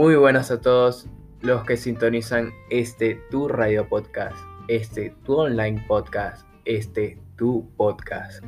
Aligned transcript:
Muy 0.00 0.16
buenas 0.16 0.50
a 0.50 0.62
todos 0.62 1.10
los 1.42 1.62
que 1.64 1.76
sintonizan 1.76 2.54
este 2.70 3.20
tu 3.30 3.48
radio 3.48 3.86
podcast, 3.86 4.34
este 4.66 5.14
tu 5.26 5.34
online 5.36 5.84
podcast, 5.86 6.48
este 6.64 7.18
tu 7.36 7.70
podcast. 7.76 8.42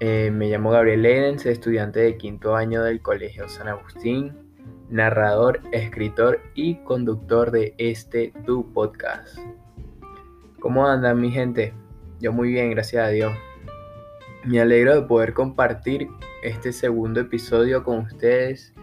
Eh, 0.00 0.30
me 0.30 0.50
llamo 0.50 0.72
Gabriel 0.72 1.06
Edens, 1.06 1.46
estudiante 1.46 2.00
de 2.00 2.18
quinto 2.18 2.54
año 2.54 2.82
del 2.82 3.00
Colegio 3.00 3.48
San 3.48 3.68
Agustín, 3.68 4.36
narrador, 4.90 5.62
escritor 5.72 6.42
y 6.54 6.74
conductor 6.84 7.52
de 7.52 7.74
este 7.78 8.34
tu 8.44 8.70
podcast. 8.74 9.38
¿Cómo 10.60 10.86
andan 10.86 11.18
mi 11.18 11.30
gente? 11.30 11.72
Yo 12.20 12.34
muy 12.34 12.50
bien, 12.50 12.70
gracias 12.72 13.02
a 13.02 13.08
Dios. 13.08 13.32
Me 14.44 14.60
alegro 14.60 14.94
de 14.94 15.06
poder 15.06 15.32
compartir 15.32 16.06
este 16.42 16.70
segundo 16.70 17.20
episodio 17.20 17.82
con 17.82 18.00
ustedes, 18.00 18.74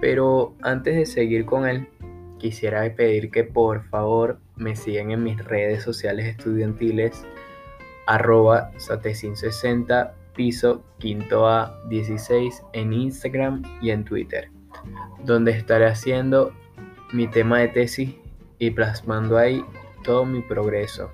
pero 0.00 0.54
antes 0.62 0.96
de 0.96 1.06
seguir 1.06 1.44
con 1.44 1.66
él, 1.66 1.88
quisiera 2.38 2.82
pedir 2.94 3.30
que 3.30 3.44
por 3.44 3.84
favor 3.84 4.38
me 4.56 4.76
sigan 4.76 5.10
en 5.10 5.22
mis 5.22 5.42
redes 5.44 5.82
sociales 5.82 6.26
estudiantiles 6.26 7.24
arroba 8.06 8.70
satecin60 8.74 10.12
piso 10.34 10.84
quinto 10.98 11.48
a 11.48 11.78
16 11.88 12.62
en 12.72 12.92
Instagram 12.92 13.62
y 13.80 13.90
en 13.90 14.04
Twitter, 14.04 14.50
donde 15.24 15.52
estaré 15.52 15.86
haciendo 15.86 16.52
mi 17.12 17.28
tema 17.28 17.60
de 17.60 17.68
tesis 17.68 18.14
y 18.58 18.70
plasmando 18.70 19.38
ahí 19.38 19.64
todo 20.02 20.24
mi 20.24 20.42
progreso 20.42 21.10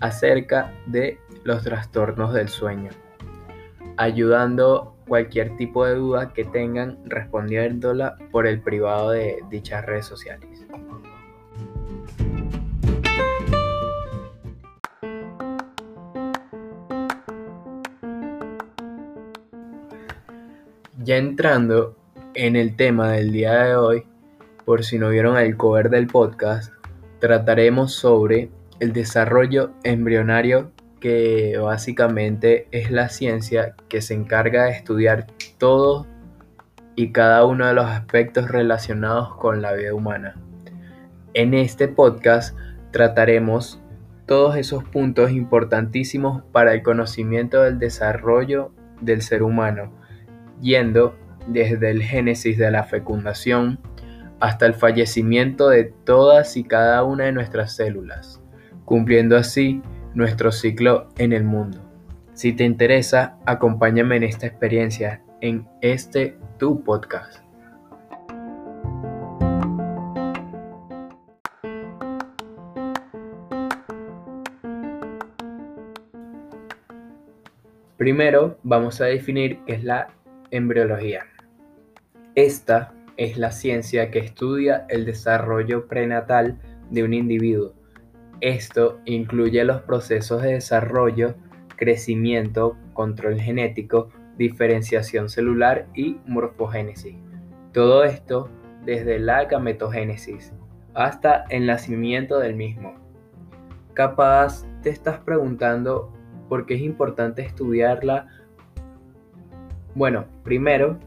acerca 0.00 0.72
de 0.86 1.18
los 1.44 1.62
trastornos 1.62 2.32
del 2.34 2.48
sueño, 2.48 2.90
ayudando 3.96 4.93
cualquier 5.06 5.56
tipo 5.56 5.84
de 5.84 5.94
duda 5.94 6.32
que 6.32 6.44
tengan 6.44 6.98
respondiéndola 7.04 8.16
por 8.30 8.46
el 8.46 8.60
privado 8.60 9.10
de 9.10 9.38
dichas 9.50 9.84
redes 9.84 10.06
sociales. 10.06 10.66
Ya 21.02 21.18
entrando 21.18 21.96
en 22.34 22.56
el 22.56 22.76
tema 22.76 23.10
del 23.12 23.30
día 23.30 23.64
de 23.64 23.76
hoy, 23.76 24.04
por 24.64 24.84
si 24.84 24.98
no 24.98 25.10
vieron 25.10 25.36
el 25.36 25.56
cover 25.56 25.90
del 25.90 26.06
podcast, 26.06 26.72
trataremos 27.18 27.92
sobre 27.92 28.48
el 28.80 28.92
desarrollo 28.94 29.70
embrionario 29.82 30.72
que 31.04 31.58
básicamente 31.58 32.66
es 32.70 32.90
la 32.90 33.10
ciencia 33.10 33.74
que 33.90 34.00
se 34.00 34.14
encarga 34.14 34.64
de 34.64 34.70
estudiar 34.70 35.26
todo 35.58 36.06
y 36.96 37.12
cada 37.12 37.44
uno 37.44 37.66
de 37.66 37.74
los 37.74 37.84
aspectos 37.84 38.48
relacionados 38.50 39.36
con 39.36 39.60
la 39.60 39.74
vida 39.74 39.92
humana. 39.92 40.40
En 41.34 41.52
este 41.52 41.88
podcast 41.88 42.56
trataremos 42.90 43.82
todos 44.24 44.56
esos 44.56 44.82
puntos 44.82 45.30
importantísimos 45.30 46.42
para 46.52 46.72
el 46.72 46.82
conocimiento 46.82 47.60
del 47.60 47.78
desarrollo 47.78 48.72
del 49.02 49.20
ser 49.20 49.42
humano, 49.42 49.92
yendo 50.62 51.18
desde 51.46 51.90
el 51.90 52.02
génesis 52.02 52.56
de 52.56 52.70
la 52.70 52.84
fecundación 52.84 53.78
hasta 54.40 54.64
el 54.64 54.72
fallecimiento 54.72 55.68
de 55.68 55.84
todas 55.84 56.56
y 56.56 56.64
cada 56.64 57.04
una 57.04 57.24
de 57.24 57.32
nuestras 57.32 57.76
células 57.76 58.40
cumpliendo 58.84 59.36
así 59.36 59.82
nuestro 60.14 60.52
ciclo 60.52 61.08
en 61.18 61.32
el 61.32 61.44
mundo. 61.44 61.80
Si 62.34 62.52
te 62.52 62.64
interesa, 62.64 63.36
acompáñame 63.46 64.16
en 64.16 64.22
esta 64.24 64.46
experiencia, 64.46 65.22
en 65.40 65.66
este 65.80 66.36
tu 66.58 66.82
podcast. 66.82 67.40
Primero 77.96 78.58
vamos 78.62 79.00
a 79.00 79.06
definir 79.06 79.60
qué 79.66 79.74
es 79.74 79.84
la 79.84 80.08
embriología. 80.50 81.26
Esta 82.34 82.92
es 83.16 83.38
la 83.38 83.52
ciencia 83.52 84.10
que 84.10 84.18
estudia 84.18 84.86
el 84.88 85.04
desarrollo 85.04 85.86
prenatal 85.86 86.58
de 86.90 87.04
un 87.04 87.14
individuo 87.14 87.72
esto 88.44 89.00
incluye 89.06 89.64
los 89.64 89.80
procesos 89.80 90.42
de 90.42 90.52
desarrollo, 90.52 91.34
crecimiento, 91.76 92.76
control 92.92 93.40
genético, 93.40 94.10
diferenciación 94.36 95.30
celular 95.30 95.86
y 95.94 96.18
morfogénesis. 96.26 97.16
Todo 97.72 98.04
esto 98.04 98.50
desde 98.84 99.18
la 99.18 99.46
gametogénesis 99.46 100.52
hasta 100.92 101.46
el 101.48 101.64
nacimiento 101.64 102.38
del 102.38 102.54
mismo. 102.54 102.94
Capaz 103.94 104.66
te 104.82 104.90
estás 104.90 105.20
preguntando 105.20 106.12
por 106.50 106.66
qué 106.66 106.74
es 106.74 106.82
importante 106.82 107.40
estudiarla. 107.40 108.28
Bueno, 109.94 110.26
primero, 110.42 110.98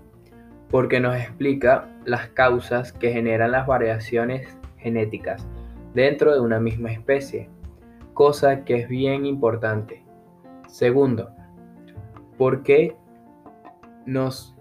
porque 0.71 0.99
nos 0.99 1.15
explica 1.15 1.87
las 2.03 2.29
causas 2.29 2.93
que 2.93 3.11
generan 3.11 3.51
las 3.51 3.67
variaciones 3.67 4.57
genéticas 4.79 5.47
dentro 5.97 6.31
de 6.31 6.39
una 6.39 6.59
misma 6.59 6.91
especie, 6.91 7.49
cosa 8.13 8.63
que 8.65 8.75
es 8.75 8.87
bien 8.87 9.25
importante. 9.25 10.05
Segundo, 10.67 11.31
¿por 12.37 12.61
qué 12.61 12.95
nos 14.05 14.55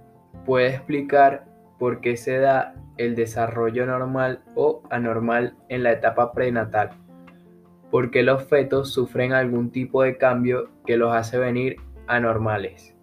puede 0.47 0.69
explicar 0.69 1.44
por 1.78 2.00
qué 2.00 2.16
se 2.16 2.38
da 2.38 2.74
el 2.97 3.14
desarrollo 3.14 3.84
normal 3.84 4.44
o 4.54 4.82
anormal 4.88 5.58
en 5.69 5.82
la 5.82 5.92
etapa 5.92 6.32
prenatal? 6.32 6.92
¿Por 7.91 8.10
qué 8.10 8.22
los 8.22 8.42
fetos 8.44 8.94
sufren 8.94 9.34
algún 9.34 9.70
tipo 9.70 10.04
de 10.04 10.16
cambio 10.16 10.70
que 10.86 10.97
los 10.97 11.14
hace 11.14 11.36
venir 11.36 11.76
anormales? 12.06 12.97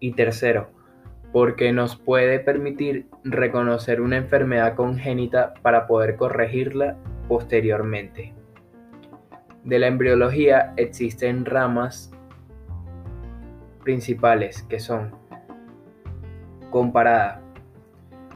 Y 0.00 0.12
tercero, 0.12 0.68
porque 1.32 1.72
nos 1.72 1.96
puede 1.96 2.40
permitir 2.40 3.06
reconocer 3.24 4.02
una 4.02 4.18
enfermedad 4.18 4.74
congénita 4.74 5.54
para 5.62 5.86
poder 5.86 6.16
corregirla 6.16 6.98
posteriormente. 7.28 8.32
De 9.64 9.78
la 9.78 9.86
embriología 9.86 10.74
existen 10.76 11.44
ramas 11.44 12.10
principales 13.82 14.62
que 14.62 14.78
son 14.78 15.12
comparada. 16.70 17.40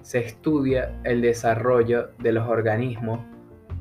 Se 0.03 0.21
estudia 0.21 0.95
el 1.05 1.21
desarrollo 1.21 2.11
de 2.19 2.33
los 2.33 2.49
organismos 2.49 3.21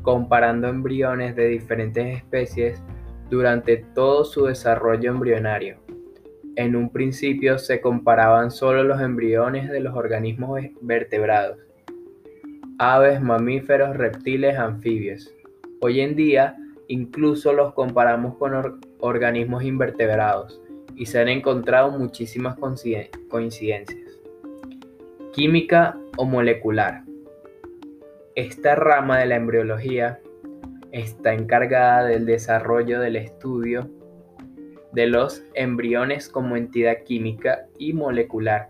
comparando 0.02 0.68
embriones 0.68 1.36
de 1.36 1.48
diferentes 1.48 2.18
especies 2.18 2.82
durante 3.30 3.78
todo 3.78 4.26
su 4.26 4.46
desarrollo 4.46 5.12
embrionario. 5.12 5.78
En 6.56 6.76
un 6.76 6.90
principio 6.90 7.60
se 7.60 7.82
comparaban 7.82 8.52
solo 8.52 8.84
los 8.84 9.00
embriones 9.02 9.70
de 9.70 9.80
los 9.80 9.96
organismos 9.96 10.62
vertebrados 10.82 11.67
aves, 12.80 13.22
mamíferos, 13.22 13.98
reptiles, 13.98 14.58
anfibios. 14.58 15.34
Hoy 15.82 16.02
en 16.02 16.16
día 16.16 16.56
incluso 16.88 17.52
los 17.54 17.74
comparamos 17.74 18.38
con 18.38 18.80
organismos 19.00 19.64
invertebrados 19.64 20.62
y 20.96 21.06
se 21.08 21.20
han 21.20 21.28
encontrado 21.28 21.92
muchísimas 21.92 22.56
coincidencias. 23.30 24.20
Química 25.34 25.98
o 26.18 26.26
molecular. 26.26 27.04
Esta 28.36 28.76
rama 28.76 29.20
de 29.20 29.26
la 29.26 29.36
embriología 29.36 30.20
está 30.92 31.34
encargada 31.34 32.06
del 32.06 32.26
desarrollo 32.26 33.00
del 33.00 33.16
estudio 33.16 33.90
de 34.94 35.08
los 35.08 35.44
embriones 35.54 36.30
como 36.30 36.56
entidad 36.56 37.04
química 37.04 37.68
y 37.78 37.94
molecular, 37.94 38.70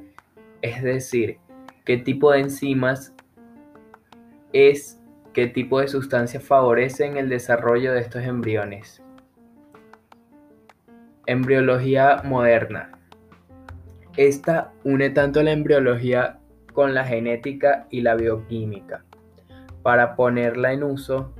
es 0.61 0.81
decir, 0.81 1.37
qué 1.85 1.97
tipo 1.97 2.31
de 2.31 2.39
enzimas 2.39 3.13
es 4.53 5.01
qué 5.33 5.47
tipo 5.47 5.79
de 5.79 5.87
sustancias 5.87 6.43
favorecen 6.43 7.17
el 7.17 7.29
desarrollo 7.29 7.93
de 7.93 7.99
estos 7.99 8.23
embriones. 8.23 9.03
Embriología 11.25 12.21
moderna. 12.23 12.91
Esta 14.15 14.71
une 14.83 15.09
tanto 15.09 15.43
la 15.43 15.51
embriología 15.51 16.39
con 16.73 16.93
la 16.93 17.03
genética 17.05 17.87
y 17.89 18.01
la 18.01 18.15
bioquímica 18.15 19.03
para 19.83 20.15
ponerla 20.15 20.73
en 20.73 20.83
uso 20.83 21.33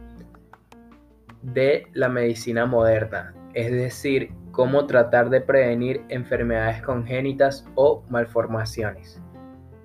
de 1.41 1.87
la 1.93 2.09
medicina 2.09 2.65
moderna, 2.65 3.33
es 3.53 3.71
decir, 3.71 4.31
cómo 4.51 4.87
tratar 4.87 5.29
de 5.29 5.41
prevenir 5.41 6.01
enfermedades 6.09 6.81
congénitas 6.81 7.65
o 7.75 8.03
malformaciones. 8.09 9.21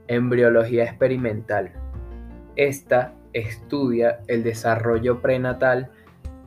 Embriología 0.09 0.85
experimental. 0.85 1.82
Esta 2.57 3.15
estudia 3.33 4.21
el 4.29 4.43
desarrollo 4.43 5.21
prenatal 5.23 5.91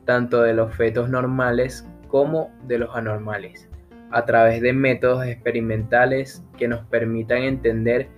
tanto 0.04 0.42
de 0.42 0.54
los 0.54 0.74
fetos 0.74 1.10
normales 1.10 1.86
como 2.06 2.50
de 2.66 2.78
los 2.78 2.94
anormales, 2.94 3.68
a 4.12 4.24
través 4.24 4.62
de 4.62 4.72
métodos 4.72 5.26
experimentales 5.26 6.44
que 6.56 6.68
nos 6.68 6.86
permitan 6.86 7.42
entender 7.42 8.08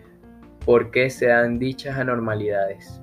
por 0.65 0.91
qué 0.91 1.09
se 1.09 1.29
dan 1.29 1.59
dichas 1.59 1.97
anormalidades. 1.97 3.01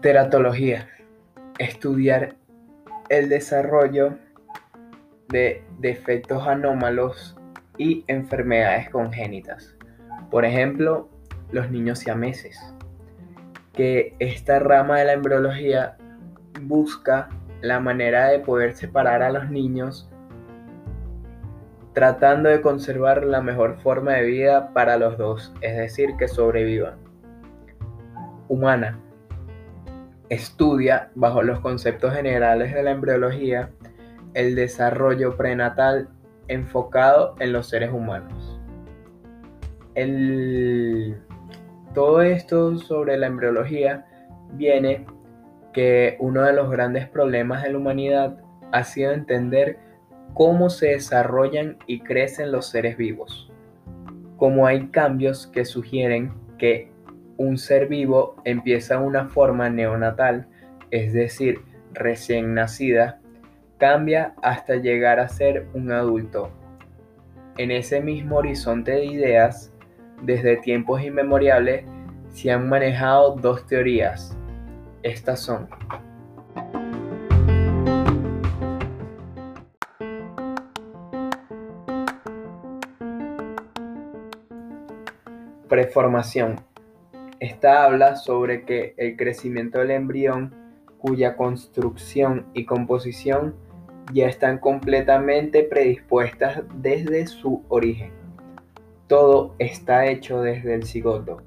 Teratología. 0.00 0.88
Estudiar 1.58 2.36
el 3.08 3.28
desarrollo 3.28 4.18
de 5.28 5.64
defectos 5.78 6.46
anómalos 6.46 7.36
y 7.78 8.04
enfermedades 8.08 8.90
congénitas. 8.90 9.76
Por 10.30 10.44
ejemplo, 10.44 11.08
los 11.50 11.70
niños 11.70 12.00
siameses. 12.00 12.58
Que 13.72 14.14
esta 14.18 14.58
rama 14.58 14.98
de 14.98 15.04
la 15.04 15.12
embriología 15.12 15.96
busca 16.62 17.28
la 17.60 17.80
manera 17.80 18.28
de 18.28 18.40
poder 18.40 18.74
separar 18.74 19.22
a 19.22 19.30
los 19.30 19.50
niños 19.50 20.10
tratando 21.96 22.50
de 22.50 22.60
conservar 22.60 23.24
la 23.24 23.40
mejor 23.40 23.78
forma 23.78 24.12
de 24.12 24.22
vida 24.24 24.74
para 24.74 24.98
los 24.98 25.16
dos, 25.16 25.54
es 25.62 25.78
decir, 25.78 26.10
que 26.18 26.28
sobrevivan. 26.28 26.98
Humana. 28.48 29.00
Estudia, 30.28 31.10
bajo 31.14 31.42
los 31.42 31.60
conceptos 31.60 32.12
generales 32.14 32.74
de 32.74 32.82
la 32.82 32.90
embriología, 32.90 33.70
el 34.34 34.54
desarrollo 34.54 35.36
prenatal 35.36 36.08
enfocado 36.48 37.34
en 37.38 37.52
los 37.52 37.68
seres 37.68 37.92
humanos. 37.92 38.60
todo 41.94 42.20
esto 42.20 42.76
sobre 42.76 43.16
la 43.16 43.28
embriología 43.28 44.04
viene 44.52 45.06
que 45.72 46.16
uno 46.20 46.42
de 46.42 46.52
los 46.52 46.70
grandes 46.70 47.08
problemas 47.08 47.62
de 47.62 47.70
la 47.70 47.78
humanidad 47.78 48.38
ha 48.72 48.84
sido 48.84 49.12
entender 49.12 49.78
cómo 50.34 50.68
se 50.68 50.88
desarrollan 50.88 51.78
y 51.86 52.00
crecen 52.00 52.52
los 52.52 52.66
seres 52.66 52.96
vivos. 52.96 53.50
Como 54.36 54.66
hay 54.66 54.88
cambios 54.88 55.46
que 55.46 55.64
sugieren 55.64 56.34
que 56.58 56.92
un 57.36 57.58
ser 57.58 57.86
vivo 57.88 58.36
empieza 58.44 58.98
una 58.98 59.26
forma 59.26 59.68
neonatal, 59.68 60.46
es 60.90 61.12
decir, 61.12 61.60
recién 61.92 62.54
nacida, 62.54 63.20
cambia 63.78 64.34
hasta 64.42 64.76
llegar 64.76 65.20
a 65.20 65.28
ser 65.28 65.66
un 65.74 65.92
adulto. 65.92 66.50
En 67.58 67.70
ese 67.70 68.00
mismo 68.00 68.36
horizonte 68.36 68.92
de 68.92 69.04
ideas, 69.06 69.72
desde 70.22 70.56
tiempos 70.56 71.02
inmemoriales, 71.02 71.84
se 72.30 72.50
han 72.50 72.68
manejado 72.68 73.34
dos 73.36 73.66
teorías. 73.66 74.36
Estas 75.02 75.40
son 75.40 75.68
Preformación. 85.68 86.60
Esta 87.40 87.84
habla 87.84 88.16
sobre 88.16 88.64
que 88.64 88.94
el 88.96 89.16
crecimiento 89.16 89.80
del 89.80 89.90
embrión, 89.90 90.54
cuya 90.98 91.36
construcción 91.36 92.46
y 92.54 92.64
composición 92.64 93.54
ya 94.12 94.26
están 94.26 94.58
completamente 94.58 95.62
predispuestas 95.62 96.62
desde 96.76 97.26
su 97.26 97.62
origen. 97.68 98.10
Todo 99.06 99.54
está 99.58 100.06
hecho 100.06 100.40
desde 100.40 100.74
el 100.74 100.84
cigoto, 100.84 101.42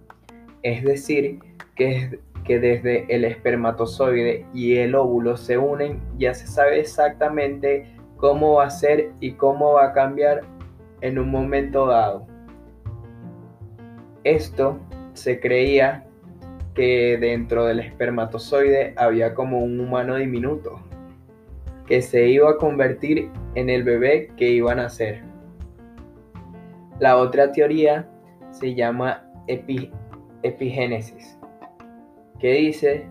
es 0.61 0.83
decir, 0.83 1.39
que, 1.75 2.19
desde 2.45 3.05
el 3.13 3.25
espermatozoide 3.25 4.45
y 4.53 4.77
el 4.77 4.95
óvulo 4.95 5.37
se 5.37 5.57
unen, 5.57 6.01
ya 6.17 6.33
se 6.33 6.47
sabe 6.47 6.79
exactamente 6.79 7.85
cómo 8.17 8.55
va 8.55 8.65
a 8.65 8.69
ser 8.69 9.11
y 9.19 9.33
cómo 9.33 9.73
va 9.73 9.85
a 9.85 9.93
cambiar 9.93 10.41
en 11.01 11.19
un 11.19 11.29
momento 11.29 11.85
dado. 11.85 12.27
Esto 14.23 14.79
se 15.19 15.39
creía 15.39 16.05
que 16.73 17.17
dentro 17.19 17.65
del 17.65 17.79
espermatozoide 17.79 18.93
había 18.95 19.33
como 19.33 19.59
un 19.59 19.79
humano 19.79 20.15
diminuto 20.15 20.79
que 21.85 22.01
se 22.01 22.27
iba 22.27 22.51
a 22.51 22.57
convertir 22.57 23.29
en 23.55 23.69
el 23.69 23.83
bebé 23.83 24.29
que 24.37 24.51
iba 24.51 24.71
a 24.71 24.75
nacer. 24.75 25.23
La 26.99 27.17
otra 27.17 27.51
teoría 27.51 28.07
se 28.51 28.75
llama 28.75 29.25
epigénesis, 30.43 31.39
que 32.39 32.53
dice 32.53 33.07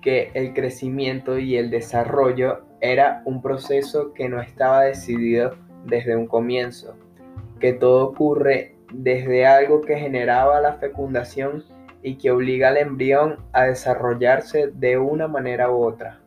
que 0.00 0.30
el 0.34 0.54
crecimiento 0.54 1.38
y 1.38 1.56
el 1.56 1.70
desarrollo 1.70 2.64
era 2.80 3.22
un 3.26 3.42
proceso 3.42 4.12
que 4.14 4.28
no 4.28 4.40
estaba 4.40 4.84
decidido 4.84 5.52
desde 5.84 6.16
un 6.16 6.26
comienzo, 6.26 6.96
que 7.60 7.74
todo 7.74 8.08
ocurre 8.08 8.71
desde 8.92 9.46
algo 9.46 9.80
que 9.80 9.96
generaba 9.96 10.60
la 10.60 10.74
fecundación 10.74 11.64
y 12.02 12.16
que 12.16 12.30
obliga 12.30 12.68
al 12.68 12.76
embrión 12.76 13.38
a 13.52 13.64
desarrollarse 13.64 14.68
de 14.68 14.98
una 14.98 15.28
manera 15.28 15.70
u 15.70 15.84
otra. 15.84 16.18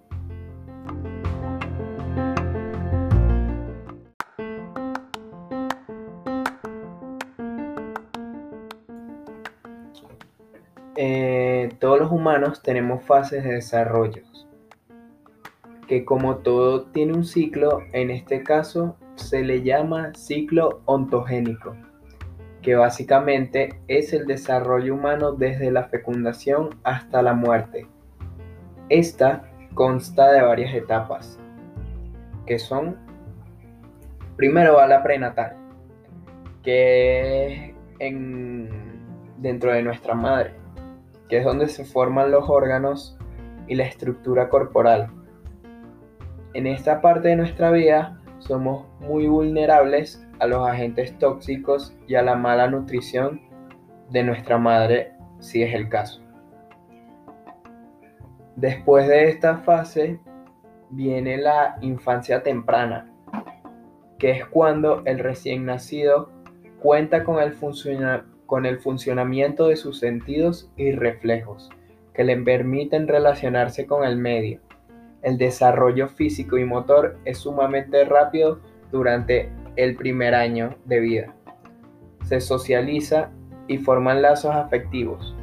Eh, 10.98 11.70
todos 11.80 12.00
los 12.00 12.12
humanos 12.12 12.62
tenemos 12.64 13.04
fases 13.04 13.44
de 13.44 13.56
desarrollo, 13.56 14.24
que 15.90 16.06
como 16.06 16.38
todo 16.38 16.86
tiene 16.86 17.14
un 17.14 17.26
ciclo, 17.26 17.82
en 17.92 18.12
este 18.12 18.44
caso 18.44 18.96
se 19.16 19.44
le 19.44 19.62
llama 19.62 20.14
ciclo 20.16 20.82
ontogénico 20.86 21.76
que 22.66 22.74
básicamente 22.74 23.80
es 23.88 24.12
el 24.12 24.26
desarrollo 24.26 24.96
humano 24.96 25.34
desde 25.34 25.70
la 25.70 25.84
fecundación 25.84 26.72
hasta 26.84 27.22
la 27.22 27.36
muerte. 27.36 27.86
Esta 28.90 29.44
consta 29.76 30.32
de 30.32 30.42
varias 30.42 30.74
etapas, 30.74 31.40
que 32.48 32.58
son, 32.58 32.98
primero 34.36 34.78
va 34.78 34.88
la 34.88 35.04
prenatal, 35.04 35.56
que 36.64 37.76
es 38.00 38.16
dentro 39.38 39.72
de 39.72 39.84
nuestra 39.84 40.16
madre, 40.16 40.56
que 41.30 41.38
es 41.38 41.46
donde 41.46 41.68
se 41.68 41.86
forman 41.86 42.32
los 42.32 42.50
órganos 42.50 43.16
y 43.68 43.76
la 43.76 43.84
estructura 43.84 44.50
corporal. 44.50 45.12
En 46.56 46.66
esta 46.66 47.00
parte 47.00 47.28
de 47.28 47.36
nuestra 47.36 47.70
vida 47.70 48.20
somos 48.40 48.88
muy 49.02 49.28
vulnerables 49.28 50.25
a 50.40 50.48
los 50.48 50.68
agentes 50.68 51.18
tóxicos 51.20 51.96
y 52.08 52.16
a 52.16 52.22
la 52.22 52.36
mala 52.36 52.68
nutrición 52.68 53.42
de 54.10 54.24
nuestra 54.24 54.58
madre 54.58 55.14
si 55.40 55.64
es 55.64 55.74
el 55.74 55.90
caso. 55.90 56.22
Después 58.56 59.08
de 59.08 59.30
esta 59.30 59.58
fase 59.58 60.20
viene 60.90 61.38
la 61.38 61.78
infancia 61.82 62.42
temprana, 62.42 63.12
que 64.18 64.32
es 64.32 64.46
cuando 64.46 65.04
el 65.06 65.20
recién 65.20 65.66
nacido 65.66 66.30
cuenta 66.80 67.24
con 67.24 67.42
el, 67.42 67.54
con 68.46 68.66
el 68.66 68.80
funcionamiento 68.80 69.68
de 69.68 69.76
sus 69.76 70.00
sentidos 70.00 70.72
y 70.78 70.92
reflejos, 70.94 71.70
que 72.14 72.24
le 72.24 72.38
permiten 72.38 73.08
relacionarse 73.08 73.86
con 73.86 74.06
el 74.06 74.18
medio. 74.18 74.62
El 75.22 75.38
desarrollo 75.38 76.08
físico 76.08 76.58
y 76.58 76.64
motor 76.64 77.18
es 77.26 77.40
sumamente 77.40 78.06
rápido 78.06 78.62
durante 78.92 79.50
el 79.76 79.96
primer 79.96 80.36
año 80.36 80.76
de 80.86 81.00
vida. 81.00 81.36
Se 82.24 82.40
socializa 82.42 83.32
y 83.68 83.78
forman 83.78 84.22
lazos 84.22 84.56
afectivos, 84.56 85.36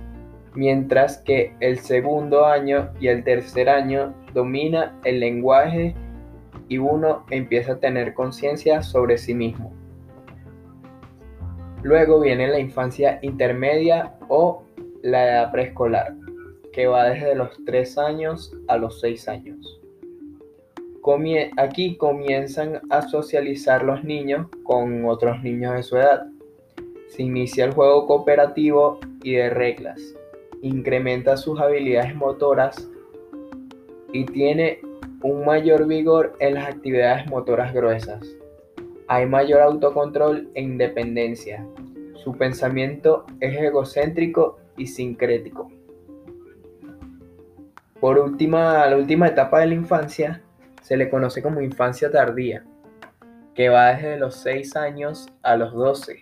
mientras 0.55 1.19
que 1.19 1.55
el 1.61 1.79
segundo 1.79 2.47
año 2.47 2.91
y 3.01 3.09
el 3.09 3.25
tercer 3.25 3.69
año 3.69 4.15
domina 4.35 4.99
el 5.05 5.21
lenguaje 5.21 5.95
y 6.69 6.79
uno 6.79 7.25
empieza 7.31 7.73
a 7.73 7.79
tener 7.81 8.15
conciencia 8.15 8.83
sobre 8.83 9.19
sí 9.19 9.35
mismo. 9.35 9.73
Luego 11.83 12.21
viene 12.21 12.47
la 12.49 12.61
infancia 12.61 13.19
intermedia 13.23 14.15
o 14.29 14.63
la 15.03 15.29
edad 15.29 15.53
preescolar, 15.53 16.15
que 16.73 16.87
va 16.87 17.11
desde 17.11 17.35
los 17.35 17.59
3 17.67 17.99
años 17.99 18.53
a 18.69 18.77
los 18.77 19.01
6 19.01 19.29
años 19.29 19.82
aquí 21.57 21.97
comienzan 21.97 22.81
a 22.91 23.03
socializar 23.03 23.83
los 23.83 24.05
niños 24.05 24.47
con 24.63 25.05
otros 25.05 25.43
niños 25.43 25.75
de 25.75 25.83
su 25.83 25.97
edad. 25.97 26.27
Se 27.09 27.23
inicia 27.23 27.65
el 27.65 27.73
juego 27.73 28.07
cooperativo 28.07 29.01
y 29.23 29.33
de 29.35 29.51
reglas. 29.51 30.01
Incrementa 30.63 31.37
sus 31.37 31.61
habilidades 31.61 32.15
motoras 32.15 32.89
y 34.13 34.25
tiene 34.27 34.81
un 35.23 35.45
mayor 35.45 35.87
vigor 35.87 36.37
en 36.39 36.55
las 36.55 36.69
actividades 36.69 37.29
motoras 37.29 37.75
gruesas. 37.75 38.25
Hay 39.09 39.27
mayor 39.27 39.61
autocontrol 39.61 40.51
e 40.55 40.63
independencia. 40.63 41.67
Su 42.15 42.33
pensamiento 42.37 43.27
es 43.41 43.57
egocéntrico 43.57 44.59
y 44.77 44.87
sincrético. 44.87 45.69
Por 48.01 48.19
última, 48.19 48.87
la 48.87 48.97
última 48.97 49.29
etapa 49.29 49.61
de 49.61 49.67
la 49.67 49.75
infancia 49.75 50.43
se 50.93 50.99
le 50.99 51.09
conoce 51.09 51.41
como 51.41 51.63
infancia 51.63 52.11
tardía, 52.11 52.65
que 53.55 53.71
va 53.71 53.95
desde 53.95 54.19
los 54.19 54.35
6 54.43 54.77
años 54.77 55.27
a 55.43 55.57
los 55.57 55.73
12. 55.73 56.21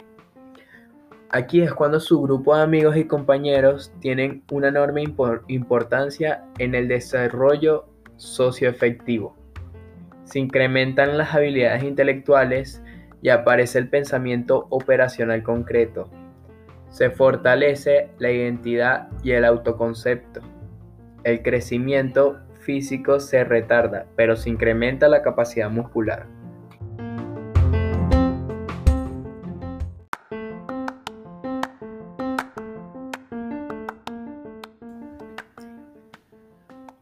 Aquí 1.29 1.61
es 1.61 1.75
cuando 1.75 1.99
su 1.99 2.23
grupo 2.23 2.55
de 2.55 2.63
amigos 2.63 2.97
y 2.97 3.05
compañeros 3.09 3.93
tienen 3.99 4.45
una 4.53 4.69
enorme 4.69 5.03
importancia 5.49 6.45
en 6.59 6.77
el 6.77 6.87
desarrollo 6.87 7.87
socioefectivo. 8.15 9.35
Se 10.23 10.39
incrementan 10.39 11.19
las 11.19 11.35
habilidades 11.35 11.83
intelectuales 11.83 12.81
y 13.23 13.31
aparece 13.31 13.81
el 13.81 13.89
pensamiento 13.89 14.69
operacional 14.71 15.43
concreto. 15.43 16.09
Se 16.91 17.11
fortalece 17.11 18.11
la 18.19 18.31
identidad 18.31 19.09
y 19.25 19.33
el 19.33 19.45
autoconcepto. 19.45 20.43
El 21.25 21.43
crecimiento 21.43 22.39
físico 22.71 23.19
se 23.19 23.43
retarda, 23.43 24.07
pero 24.15 24.37
se 24.37 24.49
incrementa 24.49 25.09
la 25.09 25.23
capacidad 25.23 25.69
muscular. 25.69 26.29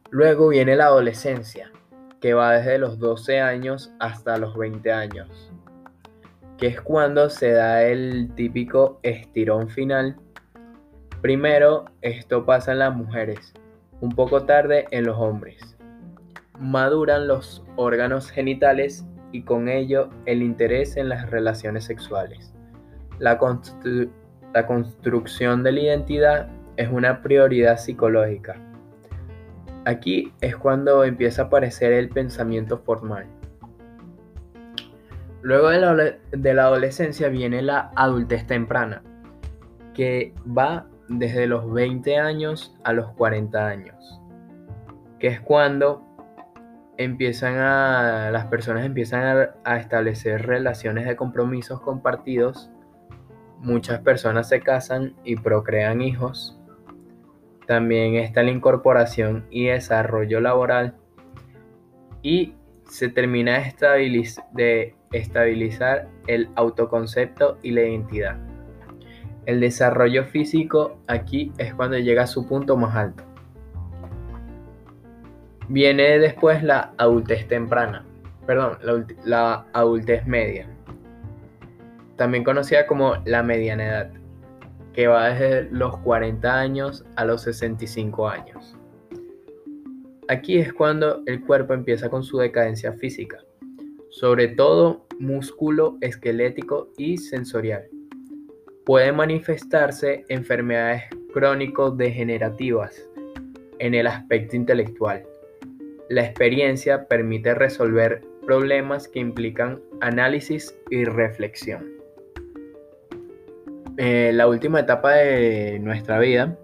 Luego 0.09 0.49
viene 0.49 0.75
la 0.75 0.87
adolescencia, 0.87 1.71
que 2.19 2.33
va 2.33 2.53
desde 2.53 2.79
los 2.79 2.99
12 2.99 3.39
años 3.43 3.93
hasta 4.01 4.39
los 4.39 4.57
20 4.57 4.91
años, 4.91 5.53
que 6.57 6.69
es 6.69 6.81
cuando 6.81 7.29
se 7.29 7.53
da 7.53 7.83
el 7.83 8.31
típico 8.35 9.01
estirón 9.03 9.69
final. 9.69 10.17
Primero, 11.21 11.85
esto 12.01 12.47
pasa 12.47 12.73
en 12.73 12.79
las 12.79 12.97
mujeres, 12.97 13.53
un 14.01 14.11
poco 14.11 14.45
tarde 14.45 14.87
en 14.91 15.05
los 15.05 15.17
hombres. 15.19 15.77
Maduran 16.59 17.29
los 17.29 17.65
órganos 17.77 18.31
genitales 18.31 19.07
y 19.33 19.43
con 19.43 19.69
ello 19.69 20.11
el 20.27 20.43
interés 20.43 20.97
en 20.97 21.09
las 21.09 21.31
relaciones 21.31 21.85
sexuales. 21.85 22.53
La, 23.19 23.39
la 24.55 24.67
construcción 24.67 25.63
de 25.63 25.73
la 25.73 25.81
identidad 25.81 26.49
es 26.77 26.89
una 26.89 27.23
prioridad 27.23 27.79
psicológica 27.79 28.57
Aquí 29.89 30.35
es 30.43 30.55
cuando 30.55 31.03
empieza 31.03 31.41
a 31.41 31.45
aparecer 31.47 31.95
el 31.95 32.11
pensamiento 32.11 32.77
formal. 32.77 33.25
Luego 35.41 35.71
de 35.71 36.55
la, 36.55 36.63
adolescencia 36.65 37.31
viene 37.31 37.63
la 37.63 37.91
adultez 37.97 38.47
temprana, 38.47 39.03
que 39.95 40.35
va 40.47 40.88
desde 41.09 41.47
los 41.47 41.71
20 41.73 42.19
años 42.19 42.77
a 42.85 42.93
los 42.93 43.11
40 43.13 43.67
años, 43.67 44.21
que 45.19 45.29
es 45.29 45.41
cuando 45.41 46.05
empiezan 46.97 47.57
a, 47.57 48.31
las 48.31 48.47
personas 48.47 48.85
empiezan 48.85 49.51
a 49.65 49.77
establecer 49.77 50.47
relaciones 50.47 51.07
de 51.07 51.17
compromisos 51.17 51.81
compartidos, 51.81 52.71
muchas 53.59 54.01
personas 54.01 54.49
se 54.49 54.61
casan 54.61 55.15
y 55.25 55.37
procrean 55.37 56.01
hijos, 56.01 56.59
también 57.69 58.15
está 58.15 58.43
la 58.43 58.51
incorporación 58.51 59.45
y 59.51 59.67
desarrollo 59.67 60.41
laboral. 60.41 60.97
Y 62.23 62.55
se 62.89 63.11
termina 63.11 63.63
de 64.53 64.95
estabilizar 65.13 66.09
el 66.27 66.49
autoconcepto 66.57 67.59
y 67.63 67.73
la 67.73 67.83
identidad. 67.83 68.48
El 69.49 69.61
desarrollo 69.61 70.25
físico 70.25 70.99
aquí 71.07 71.55
es 71.57 71.73
cuando 71.73 71.97
llega 71.97 72.25
a 72.25 72.27
su 72.27 72.47
punto 72.47 72.77
más 72.77 72.95
alto. 72.95 73.25
Viene 75.71 76.19
después 76.19 76.63
la 76.63 76.93
adultez 76.99 77.49
temprana, 77.49 78.05
perdón, 78.47 78.77
la, 79.25 79.65
adultez 79.73 80.27
media, 80.27 80.69
también 82.17 82.45
conocida 82.45 82.87
como 82.87 83.15
la 83.25 83.43
mediana 83.43 83.87
edad 83.87 84.11
que 84.93 85.07
va 85.07 85.31
desde 85.31 85.71
los 85.71 85.97
40 85.97 86.55
años 86.55 87.07
a 87.17 87.25
los 87.25 87.41
65 87.41 88.29
años. 88.29 88.77
Aquí 90.29 90.59
es 90.59 90.75
cuando 90.75 91.23
el 91.25 91.41
cuerpo 91.41 91.73
empieza 91.73 92.11
con 92.11 92.23
su 92.23 92.37
decadencia 92.37 92.93
física, 92.93 93.39
sobre 94.11 94.49
todo 94.49 95.07
músculo 95.19 95.97
esquelético 96.03 96.93
y 96.99 97.17
sensorial. 97.17 97.89
Puede 98.89 99.13
manifestarse 99.13 100.25
enfermedades 100.31 101.03
crónico-degenerativas 101.35 103.07
en 103.81 103.93
el 103.93 104.07
aspecto 104.07 104.57
intelectual. 104.57 105.27
La 106.09 106.25
experiencia 106.25 107.07
permite 107.07 107.55
resolver 107.55 108.23
problemas 108.47 109.07
que 109.07 109.19
implican 109.19 109.83
análisis 110.01 110.75
y 110.91 111.05
reflexión. 111.05 111.87
Eh, 113.99 114.31
la 114.33 114.49
última 114.49 114.81
etapa 114.81 115.17
de 115.17 115.79
nuestra 115.81 116.19
vida 116.19 116.57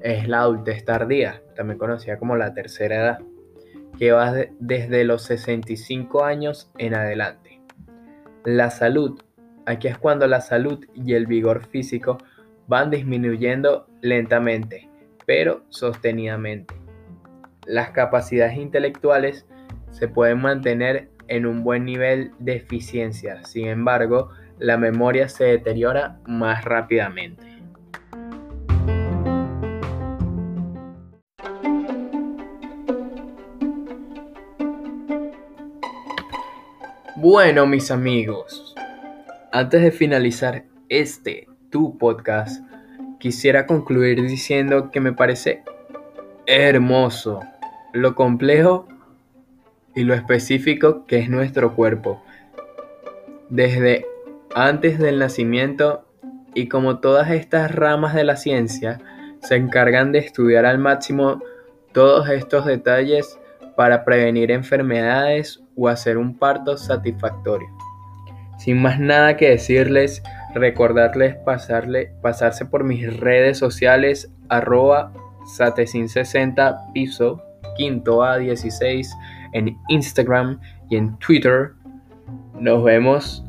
es 0.00 0.26
la 0.26 0.40
adultez 0.40 0.84
tardía, 0.84 1.44
también 1.54 1.78
conocida 1.78 2.18
como 2.18 2.34
la 2.34 2.54
tercera 2.54 2.96
edad, 2.96 3.18
que 3.96 4.10
va 4.10 4.34
desde 4.58 5.04
los 5.04 5.22
65 5.22 6.24
años 6.24 6.72
en 6.76 6.94
adelante. 6.94 7.60
La 8.42 8.70
salud, 8.70 9.20
aquí 9.66 9.88
es 9.88 9.98
cuando 9.98 10.26
la 10.26 10.40
salud 10.40 10.84
y 10.94 11.14
el 11.14 11.26
vigor 11.26 11.66
físico 11.66 12.18
van 12.68 12.90
disminuyendo 12.90 13.86
lentamente, 14.00 14.88
pero 15.26 15.64
sostenidamente. 15.68 16.74
Las 17.66 17.90
capacidades 17.90 18.56
intelectuales 18.56 19.46
se 19.90 20.08
pueden 20.08 20.40
mantener 20.40 21.10
en 21.28 21.46
un 21.46 21.64
buen 21.64 21.84
nivel 21.84 22.32
de 22.38 22.56
eficiencia, 22.56 23.44
sin 23.44 23.66
embargo, 23.66 24.30
la 24.58 24.76
memoria 24.76 25.28
se 25.28 25.44
deteriora 25.44 26.20
más 26.26 26.64
rápidamente. 26.64 27.44
Bueno, 37.16 37.66
mis 37.66 37.90
amigos, 37.90 38.65
antes 39.52 39.82
de 39.82 39.90
finalizar 39.90 40.64
este, 40.88 41.48
tu 41.70 41.98
podcast, 41.98 42.64
quisiera 43.18 43.66
concluir 43.66 44.22
diciendo 44.22 44.90
que 44.90 45.00
me 45.00 45.12
parece 45.12 45.62
hermoso 46.46 47.40
lo 47.92 48.14
complejo 48.14 48.86
y 49.94 50.04
lo 50.04 50.14
específico 50.14 51.06
que 51.06 51.18
es 51.18 51.30
nuestro 51.30 51.74
cuerpo. 51.74 52.22
Desde 53.48 54.06
antes 54.54 54.98
del 54.98 55.18
nacimiento 55.18 56.04
y 56.54 56.68
como 56.68 56.98
todas 56.98 57.30
estas 57.30 57.74
ramas 57.74 58.14
de 58.14 58.24
la 58.24 58.36
ciencia 58.36 59.00
se 59.40 59.56
encargan 59.56 60.12
de 60.12 60.18
estudiar 60.18 60.66
al 60.66 60.78
máximo 60.78 61.42
todos 61.92 62.28
estos 62.28 62.66
detalles 62.66 63.38
para 63.76 64.04
prevenir 64.04 64.50
enfermedades 64.50 65.62
o 65.76 65.88
hacer 65.88 66.18
un 66.18 66.36
parto 66.36 66.76
satisfactorio. 66.76 67.68
Sin 68.58 68.80
más 68.80 68.98
nada 68.98 69.36
que 69.36 69.50
decirles, 69.50 70.22
recordarles 70.54 71.36
pasarle, 71.36 72.12
pasarse 72.22 72.64
por 72.64 72.84
mis 72.84 73.14
redes 73.18 73.58
sociales 73.58 74.32
arroba 74.48 75.12
satecin60 75.58 76.92
piso 76.92 77.42
quinto 77.76 78.22
a 78.22 78.38
16 78.38 79.14
en 79.52 79.76
Instagram 79.88 80.60
y 80.88 80.96
en 80.96 81.16
Twitter. 81.18 81.72
Nos 82.58 82.82
vemos 82.82 83.44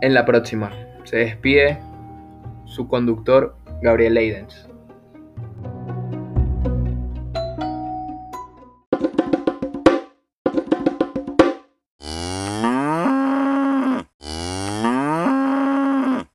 en 0.00 0.14
la 0.14 0.24
próxima. 0.24 0.70
Se 1.04 1.16
despide 1.16 1.78
su 2.64 2.88
conductor 2.88 3.56
Gabriel 3.82 4.14
Leidens. 4.14 4.67